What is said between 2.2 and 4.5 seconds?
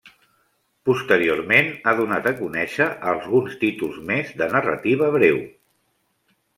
a conéixer alguns títols més